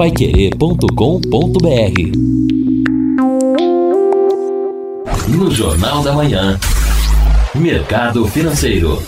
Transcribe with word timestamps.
paiquerê.com.br 0.00 0.88
No 5.28 5.50
Jornal 5.50 6.02
da 6.02 6.14
Manhã, 6.14 6.58
Mercado 7.54 8.26
Financeiro. 8.26 9.02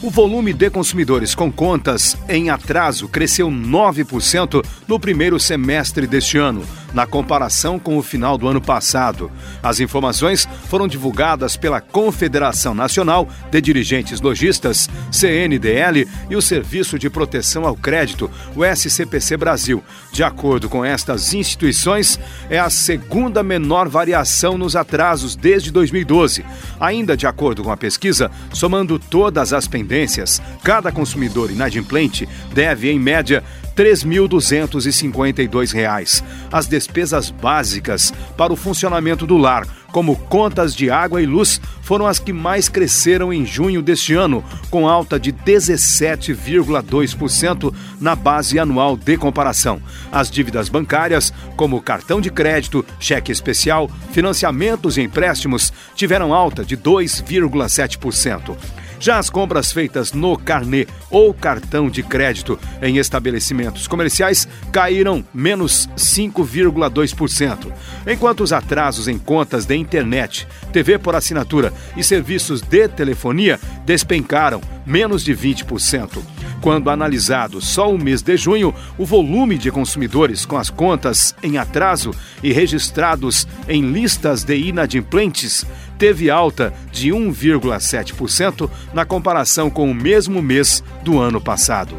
O 0.00 0.08
volume 0.08 0.52
de 0.52 0.70
consumidores 0.70 1.34
com 1.34 1.50
contas 1.50 2.16
em 2.28 2.48
atraso 2.48 3.08
cresceu 3.08 3.50
9% 3.50 4.64
no 4.86 5.00
primeiro 5.00 5.40
semestre 5.40 6.06
deste 6.06 6.38
ano 6.38 6.62
na 6.92 7.06
comparação 7.06 7.78
com 7.78 7.96
o 7.96 8.02
final 8.02 8.36
do 8.36 8.48
ano 8.48 8.60
passado. 8.60 9.30
As 9.62 9.80
informações 9.80 10.48
foram 10.68 10.88
divulgadas 10.88 11.56
pela 11.56 11.80
Confederação 11.80 12.74
Nacional 12.74 13.28
de 13.50 13.60
Dirigentes 13.60 14.20
Logistas, 14.20 14.88
CNDL, 15.10 16.06
e 16.28 16.36
o 16.36 16.42
Serviço 16.42 16.98
de 16.98 17.10
Proteção 17.10 17.66
ao 17.66 17.76
Crédito, 17.76 18.30
o 18.54 18.64
SCPC 18.64 19.36
Brasil. 19.36 19.82
De 20.12 20.22
acordo 20.22 20.68
com 20.68 20.84
estas 20.84 21.34
instituições, 21.34 22.18
é 22.48 22.58
a 22.58 22.70
segunda 22.70 23.42
menor 23.42 23.88
variação 23.88 24.58
nos 24.58 24.76
atrasos 24.76 25.36
desde 25.36 25.70
2012. 25.70 26.44
Ainda 26.78 27.16
de 27.16 27.26
acordo 27.26 27.62
com 27.62 27.70
a 27.70 27.76
pesquisa, 27.76 28.30
somando 28.52 28.98
todas 28.98 29.52
as 29.52 29.66
pendências, 29.66 30.40
cada 30.62 30.92
consumidor 30.92 31.50
inadimplente 31.50 32.28
deve, 32.52 32.90
em 32.90 32.98
média, 32.98 33.42
R$ 33.80 33.92
3.252. 33.92 36.22
As 36.52 36.66
despesas 36.66 37.30
básicas 37.30 38.12
para 38.36 38.52
o 38.52 38.56
funcionamento 38.56 39.26
do 39.26 39.38
lar, 39.38 39.66
como 39.90 40.16
contas 40.16 40.74
de 40.74 40.90
água 40.90 41.22
e 41.22 41.26
luz, 41.26 41.58
foram 41.82 42.06
as 42.06 42.18
que 42.18 42.32
mais 42.32 42.68
cresceram 42.68 43.32
em 43.32 43.46
junho 43.46 43.80
deste 43.82 44.14
ano, 44.14 44.44
com 44.70 44.86
alta 44.86 45.18
de 45.18 45.32
17,2% 45.32 47.74
na 48.00 48.14
base 48.14 48.58
anual 48.58 48.94
de 48.96 49.16
comparação. 49.16 49.80
As 50.12 50.30
dívidas 50.30 50.68
bancárias, 50.68 51.32
como 51.56 51.80
cartão 51.80 52.20
de 52.20 52.30
crédito, 52.30 52.84
cheque 53.00 53.32
especial, 53.32 53.90
financiamentos 54.12 54.98
e 54.98 55.02
empréstimos, 55.02 55.72
tiveram 55.94 56.34
alta 56.34 56.64
de 56.64 56.76
2,7%. 56.76 58.56
Já 59.00 59.18
as 59.18 59.30
compras 59.30 59.72
feitas 59.72 60.12
no 60.12 60.36
carnê 60.36 60.86
ou 61.10 61.32
cartão 61.32 61.88
de 61.88 62.02
crédito 62.02 62.58
em 62.82 62.98
estabelecimentos 62.98 63.88
comerciais 63.88 64.46
caíram 64.70 65.24
menos 65.32 65.88
5,2%, 65.96 67.72
enquanto 68.06 68.42
os 68.42 68.52
atrasos 68.52 69.08
em 69.08 69.18
contas 69.18 69.64
de 69.64 69.74
internet, 69.74 70.46
TV 70.70 70.98
por 70.98 71.16
assinatura 71.16 71.72
e 71.96 72.04
serviços 72.04 72.60
de 72.60 72.88
telefonia 72.88 73.58
despencaram 73.86 74.60
menos 74.86 75.24
de 75.24 75.34
20%. 75.34 76.18
Quando 76.60 76.90
analisado 76.90 77.60
só 77.60 77.92
o 77.92 77.98
mês 77.98 78.22
de 78.22 78.36
junho, 78.36 78.74
o 78.98 79.04
volume 79.04 79.56
de 79.56 79.70
consumidores 79.70 80.44
com 80.44 80.56
as 80.56 80.68
contas 80.68 81.34
em 81.42 81.56
atraso 81.56 82.10
e 82.42 82.52
registrados 82.52 83.48
em 83.68 83.82
listas 83.82 84.44
de 84.44 84.56
inadimplentes 84.56 85.64
teve 85.98 86.30
alta 86.30 86.72
de 86.90 87.10
1,7% 87.10 88.70
na 88.92 89.04
comparação 89.04 89.68
com 89.70 89.90
o 89.90 89.94
mesmo 89.94 90.42
mês 90.42 90.82
do 91.02 91.18
ano 91.18 91.40
passado. 91.40 91.96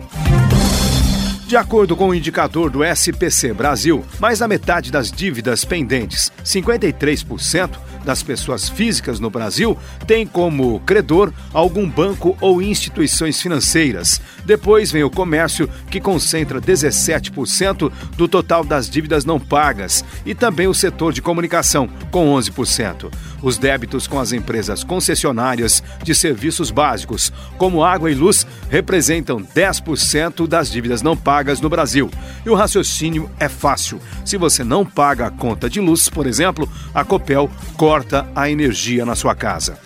De 1.52 1.58
acordo 1.58 1.98
com 1.98 2.08
o 2.08 2.16
indicador 2.16 2.70
do 2.70 2.82
SPC 2.82 3.54
Brasil, 3.54 4.06
mais 4.22 4.40
da 4.40 4.48
metade 4.48 4.90
das 4.90 5.12
dívidas 5.12 5.66
pendentes, 5.66 6.32
53%, 6.46 7.78
das 8.04 8.24
pessoas 8.24 8.70
físicas 8.70 9.20
no 9.20 9.30
Brasil 9.30 9.78
tem 10.08 10.26
como 10.26 10.80
credor 10.82 11.32
algum 11.54 11.88
banco 11.90 12.38
ou 12.42 12.62
instituições 12.62 13.42
financeiras. 13.42 14.20
Depois 14.46 14.92
vem 14.92 15.04
o 15.04 15.10
comércio, 15.10 15.70
que 15.90 16.00
concentra 16.00 16.62
17% 16.62 17.92
do 18.16 18.28
total 18.28 18.64
das 18.64 18.90
dívidas 18.90 19.26
não 19.26 19.40
pagas, 19.40 20.04
e 20.26 20.34
também 20.34 20.68
o 20.68 20.74
setor 20.74 21.14
de 21.14 21.22
comunicação, 21.22 21.88
com 22.10 22.34
11%. 22.34 23.12
Os 23.42 23.58
débitos 23.58 24.08
com 24.08 24.20
as 24.20 24.32
empresas 24.32 24.84
concessionárias 24.84 25.84
de 26.04 26.14
serviços 26.14 26.70
básicos, 26.70 27.32
como 27.58 27.84
água 27.84 28.12
e 28.12 28.16
luz, 28.16 28.46
representam 28.70 29.44
10% 29.44 30.48
das 30.48 30.72
dívidas 30.72 31.02
não 31.02 31.18
pagas 31.42 31.60
no 31.60 31.70
Brasil. 31.70 32.08
E 32.46 32.50
o 32.52 32.54
raciocínio 32.54 33.28
é 33.40 33.50
fácil. 33.50 34.00
Se 34.24 34.38
você 34.38 34.64
não 34.64 34.86
paga 34.86 35.26
a 35.26 35.32
conta 35.32 35.68
de 35.68 35.80
luz, 35.82 36.08
por 36.08 36.28
exemplo, 36.28 36.70
a 36.94 37.04
Copel 37.04 37.50
corta 37.76 38.30
a 38.36 38.48
energia 38.48 39.04
na 39.06 39.16
sua 39.16 39.34
casa. 39.34 39.80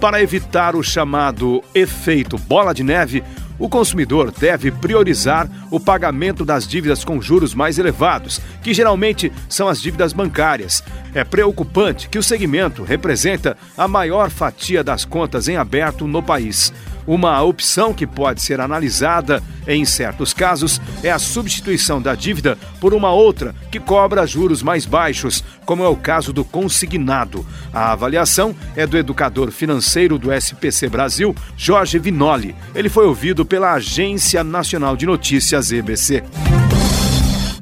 Para 0.00 0.22
evitar 0.22 0.74
o 0.74 0.82
chamado 0.82 1.62
efeito 1.74 2.38
bola 2.38 2.72
de 2.72 2.82
neve, 2.82 3.22
o 3.58 3.68
consumidor 3.68 4.30
deve 4.30 4.70
priorizar 4.70 5.48
o 5.70 5.78
pagamento 5.78 6.46
das 6.46 6.66
dívidas 6.66 7.04
com 7.04 7.20
juros 7.20 7.54
mais 7.54 7.78
elevados, 7.78 8.40
que 8.62 8.72
geralmente 8.72 9.30
são 9.50 9.68
as 9.68 9.82
dívidas 9.82 10.14
bancárias. 10.14 10.82
É 11.14 11.24
preocupante 11.24 12.08
que 12.08 12.18
o 12.18 12.22
segmento 12.22 12.82
representa 12.82 13.56
a 13.76 13.86
maior 13.86 14.30
fatia 14.30 14.82
das 14.82 15.04
contas 15.04 15.46
em 15.46 15.56
aberto 15.56 16.06
no 16.06 16.22
país. 16.22 16.72
Uma 17.06 17.40
opção 17.42 17.94
que 17.94 18.06
pode 18.06 18.42
ser 18.42 18.60
analisada 18.60 19.42
em 19.66 19.84
certos 19.84 20.32
casos 20.32 20.80
é 21.02 21.10
a 21.10 21.18
substituição 21.18 22.00
da 22.00 22.14
dívida 22.14 22.58
por 22.80 22.92
uma 22.94 23.12
outra 23.12 23.54
que 23.70 23.78
cobra 23.78 24.26
juros 24.26 24.62
mais 24.62 24.84
baixos, 24.84 25.44
como 25.64 25.84
é 25.84 25.88
o 25.88 25.96
caso 25.96 26.32
do 26.32 26.44
consignado. 26.44 27.46
A 27.72 27.92
avaliação 27.92 28.54
é 28.74 28.86
do 28.86 28.98
educador 28.98 29.50
financeiro 29.50 30.18
do 30.18 30.32
SPC 30.32 30.88
Brasil, 30.88 31.34
Jorge 31.56 31.98
Vinoli. 31.98 32.54
Ele 32.74 32.88
foi 32.88 33.06
ouvido 33.06 33.44
pela 33.44 33.72
Agência 33.74 34.42
Nacional 34.42 34.96
de 34.96 35.06
Notícias 35.06 35.70
EBC. 35.70 36.24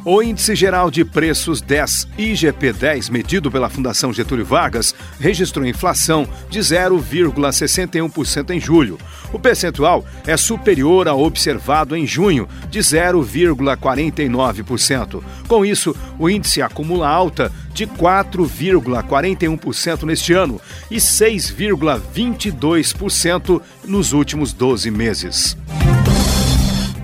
O 0.07 0.23
Índice 0.23 0.55
Geral 0.55 0.91
de 0.91 1.03
Preços 1.03 1.63
10, 1.63 2.09
IGP-10, 2.19 3.11
medido 3.11 3.51
pela 3.51 3.71
Fundação 3.71 4.13
Getúlio 4.13 4.45
Vargas, 4.45 4.95
registrou 5.19 5.65
inflação 5.65 6.29
de 6.51 6.59
0,61% 6.59 8.51
em 8.51 8.61
julho. 8.61 8.99
O 9.33 9.39
percentual 9.39 10.05
é 10.27 10.37
superior 10.37 11.09
ao 11.09 11.23
observado 11.23 11.97
em 11.97 12.07
junho, 12.07 12.47
de 12.69 12.81
0,49%. 12.81 15.25
Com 15.49 15.65
isso, 15.65 15.97
o 16.19 16.29
índice 16.29 16.61
acumula 16.61 17.09
alta 17.09 17.51
de 17.73 17.87
4,41% 17.87 20.03
neste 20.03 20.35
ano 20.35 20.61
e 20.91 20.97
6,22% 20.97 23.63
nos 23.87 24.13
últimos 24.13 24.53
12 24.53 24.91
meses. 24.91 25.57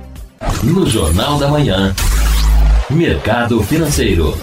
No 0.63 0.87
Jornal 0.87 1.37
da 1.37 1.49
Manhã, 1.49 1.93
Mercado 2.89 3.61
Financeiro. 3.63 4.37